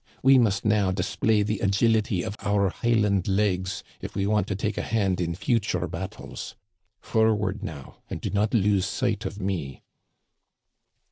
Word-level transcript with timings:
We 0.23 0.39
must 0.39 0.65
now 0.65 0.89
display 0.89 1.43
the 1.43 1.59
agility 1.59 2.23
of 2.23 2.35
our 2.39 2.69
Highland 2.69 3.27
legs, 3.27 3.83
if 4.01 4.15
we 4.15 4.25
want 4.25 4.47
to 4.47 4.55
take 4.55 4.75
a 4.75 4.81
hand 4.81 5.21
in 5.21 5.35
future 5.35 5.85
battles. 5.87 6.55
Forward 6.99 7.61
now, 7.61 7.97
and 8.09 8.19
do 8.19 8.31
not 8.31 8.51
lose 8.51 8.87
sight 8.87 9.25
of 9.27 9.39
me." 9.39 9.83